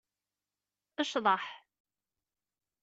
Cḍeḥ! 1.09 1.45